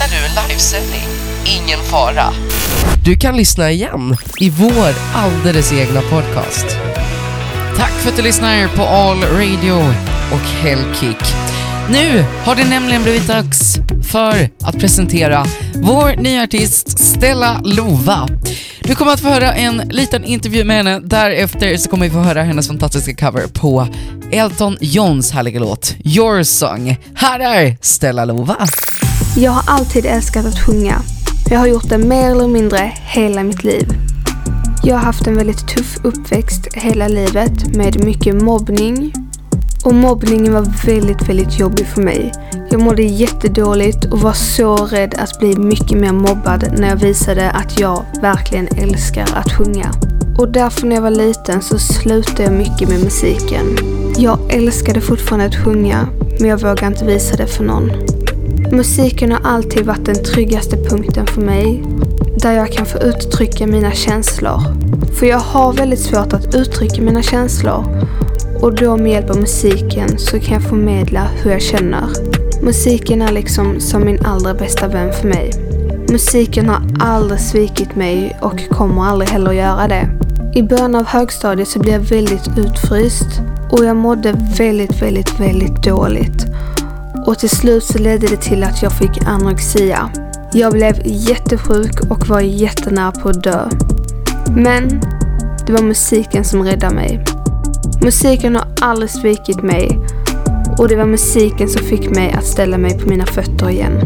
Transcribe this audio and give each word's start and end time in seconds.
Missar 0.00 0.18
du 0.18 0.40
en 0.40 0.48
livesändning? 0.48 1.08
Ingen 1.44 1.78
fara. 1.78 2.32
Du 3.04 3.16
kan 3.16 3.36
lyssna 3.36 3.70
igen 3.70 4.16
i 4.38 4.50
vår 4.50 4.94
alldeles 5.14 5.72
egna 5.72 6.00
podcast. 6.00 6.66
Tack 7.76 7.90
för 7.90 8.10
att 8.10 8.16
du 8.16 8.22
lyssnar 8.22 8.68
på 8.76 8.82
All 8.82 9.22
Radio 9.22 9.72
och 10.32 10.40
Hellkick. 10.40 11.34
Nu 11.90 12.24
har 12.44 12.56
det 12.56 12.64
nämligen 12.64 13.02
blivit 13.02 13.26
dags 13.26 13.78
för 14.12 14.50
att 14.62 14.78
presentera 14.78 15.46
vår 15.74 16.16
nya 16.16 16.42
artist 16.42 16.98
Stella 16.98 17.60
Lova. 17.64 18.28
Du 18.80 18.94
kommer 18.94 19.12
att 19.12 19.20
få 19.20 19.28
höra 19.28 19.54
en 19.54 19.76
liten 19.76 20.24
intervju 20.24 20.64
med 20.64 20.76
henne, 20.76 21.00
därefter 21.00 21.76
så 21.76 21.90
kommer 21.90 22.06
vi 22.06 22.12
få 22.12 22.18
höra 22.18 22.42
hennes 22.42 22.68
fantastiska 22.68 23.26
cover 23.26 23.46
på 23.46 23.88
Elton 24.32 24.76
Johns 24.80 25.32
härliga 25.32 25.60
låt 25.60 25.94
Your 26.04 26.42
Song. 26.42 26.96
Här 27.14 27.40
är 27.40 27.76
Stella 27.80 28.24
Lova. 28.24 28.68
Jag 29.36 29.52
har 29.52 29.74
alltid 29.74 30.06
älskat 30.06 30.46
att 30.46 30.58
sjunga. 30.58 31.02
Jag 31.50 31.58
har 31.58 31.66
gjort 31.66 31.88
det 31.88 31.98
mer 31.98 32.30
eller 32.30 32.48
mindre 32.48 32.92
hela 32.96 33.42
mitt 33.42 33.64
liv. 33.64 33.88
Jag 34.84 34.96
har 34.96 35.02
haft 35.02 35.26
en 35.26 35.36
väldigt 35.36 35.68
tuff 35.68 35.98
uppväxt 36.02 36.68
hela 36.74 37.08
livet 37.08 37.76
med 37.76 38.04
mycket 38.04 38.42
mobbning. 38.42 39.12
Och 39.84 39.94
mobbningen 39.94 40.52
var 40.52 40.86
väldigt, 40.86 41.28
väldigt 41.28 41.58
jobbig 41.58 41.86
för 41.86 42.02
mig. 42.02 42.32
Jag 42.70 42.80
mådde 42.80 43.02
jättedåligt 43.02 44.04
och 44.04 44.20
var 44.20 44.32
så 44.32 44.76
rädd 44.76 45.14
att 45.18 45.38
bli 45.38 45.56
mycket 45.56 45.98
mer 45.98 46.12
mobbad 46.12 46.74
när 46.78 46.88
jag 46.88 46.96
visade 46.96 47.50
att 47.50 47.80
jag 47.80 48.04
verkligen 48.22 48.68
älskar 48.76 49.28
att 49.34 49.52
sjunga. 49.52 49.90
Och 50.38 50.52
därför 50.52 50.86
när 50.86 50.94
jag 50.94 51.02
var 51.02 51.10
liten 51.10 51.62
så 51.62 51.78
slutade 51.78 52.42
jag 52.42 52.52
mycket 52.52 52.88
med 52.88 53.04
musiken. 53.04 53.76
Jag 54.16 54.38
älskade 54.54 55.00
fortfarande 55.00 55.46
att 55.46 55.64
sjunga, 55.64 56.08
men 56.40 56.48
jag 56.48 56.60
vågade 56.60 56.86
inte 56.86 57.04
visa 57.04 57.36
det 57.36 57.46
för 57.46 57.64
någon. 57.64 58.09
Musiken 58.72 59.32
har 59.32 59.40
alltid 59.44 59.86
varit 59.86 60.06
den 60.06 60.24
tryggaste 60.24 60.76
punkten 60.76 61.26
för 61.26 61.40
mig, 61.40 61.82
där 62.36 62.52
jag 62.52 62.72
kan 62.72 62.86
få 62.86 62.98
uttrycka 62.98 63.66
mina 63.66 63.92
känslor. 63.92 64.60
För 65.18 65.26
jag 65.26 65.38
har 65.38 65.72
väldigt 65.72 66.00
svårt 66.00 66.32
att 66.32 66.54
uttrycka 66.54 67.02
mina 67.02 67.22
känslor 67.22 67.84
och 68.60 68.74
då 68.74 68.96
med 68.96 69.12
hjälp 69.12 69.30
av 69.30 69.36
musiken 69.36 70.18
så 70.18 70.40
kan 70.40 70.54
jag 70.54 70.62
förmedla 70.62 71.28
hur 71.42 71.50
jag 71.50 71.62
känner. 71.62 72.04
Musiken 72.62 73.22
är 73.22 73.32
liksom 73.32 73.80
som 73.80 74.04
min 74.04 74.24
allra 74.24 74.54
bästa 74.54 74.88
vän 74.88 75.12
för 75.12 75.28
mig. 75.28 75.50
Musiken 76.10 76.68
har 76.68 76.82
aldrig 77.00 77.40
svikit 77.40 77.96
mig 77.96 78.38
och 78.40 78.68
kommer 78.68 79.04
aldrig 79.04 79.30
heller 79.30 79.52
göra 79.52 79.88
det. 79.88 80.08
I 80.54 80.62
början 80.62 80.94
av 80.94 81.06
högstadiet 81.06 81.68
så 81.68 81.78
blev 81.78 81.94
jag 81.94 82.00
väldigt 82.00 82.48
utfryst 82.58 83.40
och 83.70 83.84
jag 83.84 83.96
mådde 83.96 84.32
väldigt, 84.58 85.02
väldigt, 85.02 85.40
väldigt 85.40 85.82
dåligt. 85.82 86.49
Och 87.26 87.38
till 87.38 87.50
slut 87.50 87.84
så 87.84 87.98
ledde 87.98 88.26
det 88.26 88.36
till 88.36 88.64
att 88.64 88.82
jag 88.82 88.92
fick 88.92 89.24
anorexia. 89.26 90.10
Jag 90.52 90.72
blev 90.72 90.94
jättesjuk 91.04 92.10
och 92.10 92.28
var 92.28 92.40
jättenära 92.40 93.12
på 93.12 93.28
att 93.28 93.42
dö. 93.42 93.68
Men 94.56 95.00
det 95.66 95.72
var 95.72 95.82
musiken 95.82 96.44
som 96.44 96.62
räddade 96.62 96.94
mig. 96.94 97.24
Musiken 98.02 98.56
har 98.56 98.66
aldrig 98.80 99.10
svikit 99.10 99.62
mig 99.62 99.98
och 100.78 100.88
det 100.88 100.96
var 100.96 101.06
musiken 101.06 101.68
som 101.68 101.82
fick 101.82 102.10
mig 102.10 102.32
att 102.32 102.44
ställa 102.44 102.78
mig 102.78 102.98
på 102.98 103.08
mina 103.08 103.26
fötter 103.26 103.70
igen. 103.70 104.00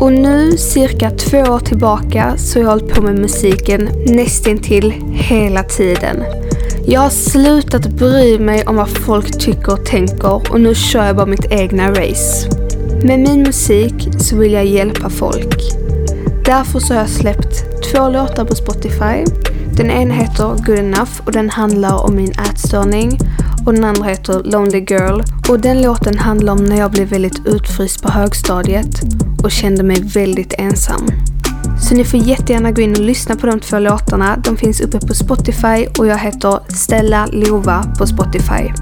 Och 0.00 0.12
nu, 0.12 0.56
cirka 0.56 1.10
två 1.10 1.38
år 1.38 1.58
tillbaka, 1.58 2.36
så 2.36 2.58
har 2.58 2.64
jag 2.64 2.70
hållit 2.70 2.94
på 2.94 3.02
med 3.02 3.18
musiken 3.18 3.88
nästintill 4.06 4.94
hela 5.10 5.62
tiden. 5.62 6.16
Jag 6.90 7.00
har 7.00 7.10
slutat 7.10 7.88
bry 7.88 8.38
mig 8.38 8.66
om 8.66 8.76
vad 8.76 8.88
folk 8.88 9.38
tycker 9.38 9.72
och 9.72 9.84
tänker 9.84 10.52
och 10.52 10.60
nu 10.60 10.74
kör 10.74 11.06
jag 11.06 11.16
bara 11.16 11.26
mitt 11.26 11.44
egna 11.50 11.90
race. 11.90 12.48
Med 13.02 13.20
min 13.20 13.42
musik 13.42 14.08
så 14.18 14.36
vill 14.36 14.52
jag 14.52 14.66
hjälpa 14.66 15.10
folk. 15.10 15.56
Därför 16.44 16.78
så 16.78 16.94
har 16.94 17.00
jag 17.00 17.08
släppt 17.08 17.64
två 17.92 18.08
låtar 18.08 18.44
på 18.44 18.54
Spotify. 18.54 19.24
Den 19.76 19.90
ena 19.90 20.14
heter 20.14 20.66
Good 20.66 20.78
Enough 20.78 21.12
och 21.24 21.32
den 21.32 21.50
handlar 21.50 22.04
om 22.04 22.16
min 22.16 22.30
ätstörning. 22.30 23.18
Och 23.66 23.74
den 23.74 23.84
andra 23.84 24.04
heter 24.04 24.42
Lonely 24.44 24.80
Girl. 24.80 25.20
Och 25.48 25.60
den 25.60 25.82
låten 25.82 26.18
handlar 26.18 26.52
om 26.52 26.64
när 26.64 26.76
jag 26.78 26.90
blev 26.90 27.08
väldigt 27.08 27.46
utfryst 27.46 28.02
på 28.02 28.08
högstadiet 28.08 29.00
och 29.44 29.50
kände 29.50 29.82
mig 29.82 30.02
väldigt 30.02 30.54
ensam. 30.58 31.06
Så 31.80 31.94
ni 31.94 32.04
får 32.04 32.20
jättegärna 32.20 32.70
gå 32.70 32.82
in 32.82 32.92
och 32.92 33.00
lyssna 33.00 33.36
på 33.36 33.46
de 33.46 33.60
två 33.60 33.78
låtarna. 33.78 34.36
De 34.44 34.56
finns 34.56 34.80
uppe 34.80 35.06
på 35.06 35.14
Spotify 35.14 35.86
och 35.98 36.06
jag 36.06 36.18
heter 36.18 36.58
Stella 36.68 37.26
Lova 37.26 37.84
på 37.98 38.06
Spotify. 38.06 38.72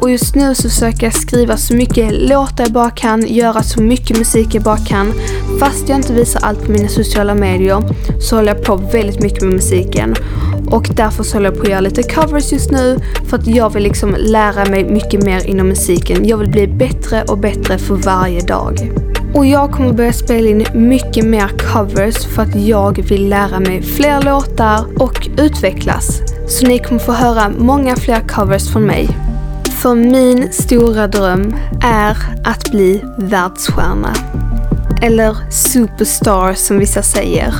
Och 0.00 0.10
just 0.10 0.34
nu 0.34 0.54
så 0.54 0.68
försöker 0.68 1.06
jag 1.06 1.14
skriva 1.14 1.56
så 1.56 1.74
mycket 1.74 2.12
låtar 2.12 2.64
jag 2.64 2.72
bara 2.72 2.90
kan, 2.90 3.26
göra 3.26 3.62
så 3.62 3.82
mycket 3.82 4.18
musik 4.18 4.54
jag 4.54 4.62
bara 4.62 4.76
kan. 4.76 5.12
Fast 5.60 5.88
jag 5.88 5.98
inte 5.98 6.12
visar 6.12 6.40
allt 6.40 6.64
på 6.64 6.72
mina 6.72 6.88
sociala 6.88 7.34
medier 7.34 7.82
så 8.20 8.36
håller 8.36 8.54
jag 8.54 8.64
på 8.64 8.76
väldigt 8.76 9.22
mycket 9.22 9.42
med 9.42 9.52
musiken. 9.52 10.14
Och 10.66 10.90
därför 10.96 11.24
så 11.24 11.36
håller 11.36 11.48
jag 11.48 11.56
på 11.56 11.62
att 11.62 11.68
göra 11.68 11.80
lite 11.80 12.02
covers 12.02 12.52
just 12.52 12.70
nu 12.70 12.98
för 13.28 13.38
att 13.38 13.46
jag 13.46 13.72
vill 13.72 13.82
liksom 13.82 14.16
lära 14.18 14.64
mig 14.64 14.84
mycket 14.84 15.24
mer 15.24 15.46
inom 15.46 15.68
musiken. 15.68 16.28
Jag 16.28 16.36
vill 16.36 16.50
bli 16.50 16.66
bättre 16.66 17.22
och 17.22 17.38
bättre 17.38 17.78
för 17.78 17.94
varje 17.94 18.40
dag. 18.40 18.92
Och 19.38 19.46
jag 19.46 19.72
kommer 19.72 19.92
börja 19.92 20.12
spela 20.12 20.48
in 20.48 20.66
mycket 20.74 21.24
mer 21.24 21.48
covers 21.48 22.26
för 22.26 22.42
att 22.42 22.56
jag 22.56 23.02
vill 23.02 23.28
lära 23.28 23.60
mig 23.60 23.82
fler 23.82 24.22
låtar 24.22 24.84
och 25.02 25.28
utvecklas. 25.38 26.20
Så 26.48 26.66
ni 26.66 26.78
kommer 26.78 27.00
få 27.00 27.12
höra 27.12 27.48
många 27.58 27.96
fler 27.96 28.20
covers 28.20 28.72
från 28.72 28.82
mig. 28.82 29.08
För 29.82 29.94
min 29.94 30.52
stora 30.52 31.06
dröm 31.06 31.54
är 31.82 32.16
att 32.44 32.70
bli 32.70 33.04
världsstjärna. 33.18 34.14
Eller 35.02 35.50
superstar 35.50 36.54
som 36.54 36.78
vissa 36.78 37.02
säger. 37.02 37.54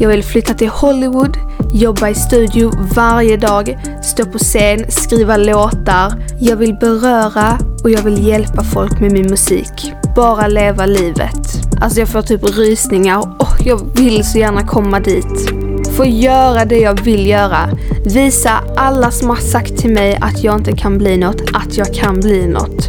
Jag 0.00 0.08
vill 0.08 0.24
flytta 0.24 0.54
till 0.54 0.68
Hollywood, 0.68 1.36
jobba 1.72 2.08
i 2.08 2.14
studio 2.14 2.70
varje 2.94 3.36
dag, 3.36 3.78
stå 4.02 4.24
på 4.24 4.38
scen, 4.38 4.84
skriva 4.88 5.36
låtar. 5.36 6.12
Jag 6.40 6.56
vill 6.56 6.74
beröra 6.74 7.58
och 7.84 7.90
jag 7.90 8.02
vill 8.02 8.26
hjälpa 8.26 8.64
folk 8.64 9.00
med 9.00 9.12
min 9.12 9.30
musik. 9.30 9.92
Bara 10.16 10.46
leva 10.46 10.86
livet. 10.86 11.36
Alltså 11.80 12.00
jag 12.00 12.08
får 12.08 12.22
typ 12.22 12.58
rysningar. 12.58 13.18
Oh, 13.18 13.56
jag 13.64 13.96
vill 13.96 14.24
så 14.24 14.38
gärna 14.38 14.66
komma 14.66 15.00
dit. 15.00 15.52
Få 15.96 16.04
göra 16.04 16.64
det 16.64 16.78
jag 16.78 17.02
vill 17.02 17.26
göra. 17.26 17.68
Visa 18.04 18.52
alla 18.76 19.10
som 19.10 19.28
har 19.28 19.36
sagt 19.36 19.76
till 19.76 19.90
mig 19.92 20.18
att 20.20 20.44
jag 20.44 20.56
inte 20.56 20.72
kan 20.72 20.98
bli 20.98 21.16
något, 21.16 21.42
att 21.52 21.76
jag 21.76 21.94
kan 21.94 22.20
bli 22.20 22.46
något. 22.46 22.88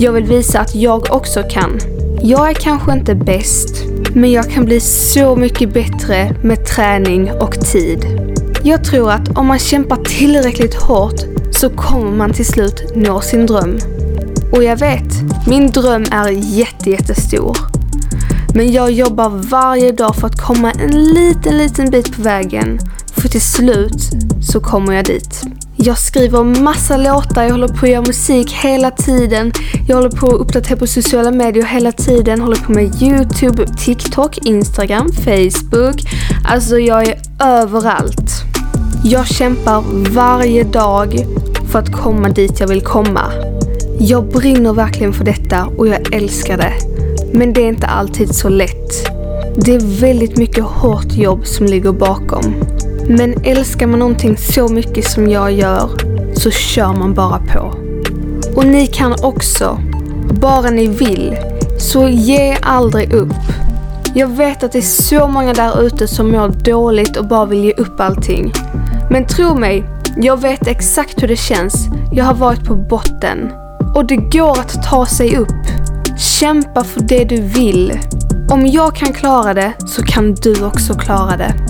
Jag 0.00 0.12
vill 0.12 0.24
visa 0.24 0.60
att 0.60 0.74
jag 0.74 1.06
också 1.10 1.42
kan. 1.50 1.78
Jag 2.22 2.50
är 2.50 2.54
kanske 2.54 2.92
inte 2.92 3.14
bäst, 3.14 3.84
men 4.18 4.32
jag 4.32 4.50
kan 4.50 4.64
bli 4.64 4.80
så 4.80 5.36
mycket 5.36 5.72
bättre 5.72 6.36
med 6.42 6.66
träning 6.66 7.32
och 7.32 7.60
tid. 7.60 8.06
Jag 8.62 8.84
tror 8.84 9.10
att 9.10 9.38
om 9.38 9.46
man 9.46 9.58
kämpar 9.58 9.96
tillräckligt 9.96 10.74
hårt 10.74 11.20
så 11.50 11.70
kommer 11.70 12.10
man 12.10 12.32
till 12.32 12.46
slut 12.46 12.92
nå 12.94 13.20
sin 13.20 13.46
dröm. 13.46 13.78
Och 14.52 14.64
jag 14.64 14.76
vet, 14.76 15.12
min 15.46 15.66
dröm 15.66 16.04
är 16.10 16.28
jättejättestor. 16.30 17.56
Men 18.54 18.72
jag 18.72 18.90
jobbar 18.90 19.28
varje 19.28 19.92
dag 19.92 20.16
för 20.16 20.26
att 20.26 20.40
komma 20.40 20.72
en 20.72 21.04
liten, 21.04 21.58
liten 21.58 21.90
bit 21.90 22.16
på 22.16 22.22
vägen. 22.22 22.78
För 23.16 23.28
till 23.28 23.40
slut 23.40 24.10
så 24.42 24.60
kommer 24.60 24.92
jag 24.92 25.04
dit. 25.04 25.42
Jag 25.88 25.98
skriver 25.98 26.62
massa 26.62 26.96
låtar, 26.96 27.42
jag 27.42 27.50
håller 27.50 27.68
på 27.68 27.86
att 27.86 27.92
göra 27.92 28.02
musik 28.02 28.52
hela 28.52 28.90
tiden. 28.90 29.52
Jag 29.86 29.96
håller 29.96 30.10
på 30.10 30.26
att 30.26 30.40
uppdatera 30.40 30.76
på 30.76 30.86
sociala 30.86 31.30
medier 31.30 31.64
hela 31.64 31.92
tiden. 31.92 32.40
Håller 32.40 32.56
på 32.56 32.72
med 32.72 33.02
YouTube, 33.02 33.66
TikTok, 33.66 34.38
Instagram, 34.38 35.12
Facebook. 35.12 36.02
Alltså 36.44 36.78
jag 36.78 37.08
är 37.08 37.14
överallt. 37.42 38.32
Jag 39.04 39.26
kämpar 39.26 39.84
varje 40.10 40.64
dag 40.64 41.26
för 41.72 41.78
att 41.78 41.92
komma 41.92 42.28
dit 42.28 42.60
jag 42.60 42.68
vill 42.68 42.82
komma. 42.82 43.32
Jag 43.98 44.28
brinner 44.28 44.72
verkligen 44.72 45.12
för 45.12 45.24
detta 45.24 45.66
och 45.66 45.88
jag 45.88 46.14
älskar 46.14 46.56
det. 46.56 46.72
Men 47.32 47.52
det 47.52 47.60
är 47.60 47.68
inte 47.68 47.86
alltid 47.86 48.34
så 48.34 48.48
lätt. 48.48 49.08
Det 49.56 49.74
är 49.74 50.00
väldigt 50.00 50.36
mycket 50.36 50.64
hårt 50.64 51.12
jobb 51.12 51.46
som 51.46 51.66
ligger 51.66 51.92
bakom. 51.92 52.77
Men 53.08 53.34
älskar 53.44 53.86
man 53.86 53.98
någonting 53.98 54.36
så 54.36 54.68
mycket 54.68 55.04
som 55.04 55.28
jag 55.28 55.52
gör 55.52 55.90
så 56.34 56.50
kör 56.50 56.92
man 56.92 57.14
bara 57.14 57.38
på. 57.38 57.74
Och 58.56 58.66
ni 58.66 58.86
kan 58.86 59.14
också, 59.22 59.78
bara 60.40 60.70
ni 60.70 60.86
vill, 60.86 61.36
så 61.78 62.08
ge 62.08 62.56
aldrig 62.62 63.12
upp. 63.12 63.32
Jag 64.14 64.28
vet 64.28 64.62
att 64.62 64.72
det 64.72 64.78
är 64.78 64.82
så 64.82 65.28
många 65.28 65.54
där 65.54 65.82
ute 65.82 66.08
som 66.08 66.30
mår 66.30 66.48
dåligt 66.48 67.16
och 67.16 67.28
bara 67.28 67.44
vill 67.44 67.64
ge 67.64 67.72
upp 67.72 68.00
allting. 68.00 68.52
Men 69.10 69.26
tro 69.26 69.54
mig, 69.54 69.84
jag 70.16 70.40
vet 70.40 70.66
exakt 70.66 71.22
hur 71.22 71.28
det 71.28 71.36
känns. 71.36 71.86
Jag 72.12 72.24
har 72.24 72.34
varit 72.34 72.64
på 72.64 72.74
botten. 72.74 73.52
Och 73.94 74.06
det 74.06 74.16
går 74.16 74.50
att 74.50 74.82
ta 74.82 75.06
sig 75.06 75.36
upp. 75.36 75.66
Kämpa 76.18 76.84
för 76.84 77.00
det 77.00 77.24
du 77.24 77.40
vill. 77.40 77.98
Om 78.50 78.66
jag 78.66 78.94
kan 78.94 79.12
klara 79.12 79.54
det 79.54 79.72
så 79.86 80.02
kan 80.02 80.34
du 80.34 80.64
också 80.64 80.94
klara 80.94 81.36
det. 81.36 81.67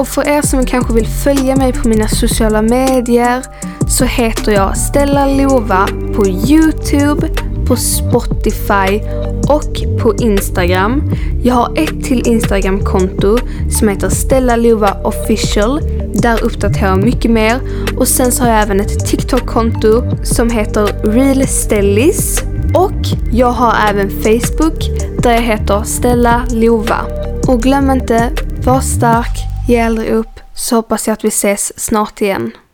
Och 0.00 0.08
för 0.08 0.28
er 0.28 0.42
som 0.42 0.66
kanske 0.66 0.92
vill 0.92 1.06
följa 1.06 1.56
mig 1.56 1.72
på 1.72 1.88
mina 1.88 2.08
sociala 2.08 2.62
medier 2.62 3.44
så 3.88 4.04
heter 4.04 4.52
jag 4.52 4.76
Stella 4.76 5.26
Lova 5.26 5.88
på 6.14 6.26
Youtube, 6.26 7.28
på 7.66 7.76
Spotify 7.76 9.00
och 9.48 10.00
på 10.02 10.14
Instagram. 10.18 11.12
Jag 11.42 11.54
har 11.54 11.78
ett 11.78 12.04
till 12.04 12.28
Instagram-konto 12.28 13.38
som 13.70 13.88
heter 13.88 14.08
Stella 14.08 14.56
Lova 14.56 14.96
official. 15.04 15.80
Där 16.14 16.44
uppdaterar 16.44 16.88
jag 16.88 17.04
mycket 17.04 17.30
mer. 17.30 17.60
Och 17.96 18.08
sen 18.08 18.32
så 18.32 18.42
har 18.44 18.50
jag 18.50 18.62
även 18.62 18.80
ett 18.80 19.06
TikTok-konto 19.06 20.02
som 20.22 20.50
heter 20.50 21.12
Real 21.12 21.46
Stellis. 21.46 22.44
Och 22.74 23.02
jag 23.32 23.50
har 23.50 23.74
även 23.88 24.10
Facebook 24.10 24.90
där 25.22 25.32
jag 25.32 25.42
heter 25.42 25.82
Stella 25.82 26.42
Lova. 26.50 27.00
Och 27.48 27.62
glöm 27.62 27.90
inte, 27.90 28.30
var 28.64 28.80
stark, 28.80 29.49
ge 29.70 29.80
aldrig 29.80 30.10
upp, 30.10 30.40
så 30.54 30.76
hoppas 30.76 31.06
jag 31.06 31.12
att 31.12 31.24
vi 31.24 31.28
ses 31.28 31.80
snart 31.80 32.20
igen. 32.20 32.52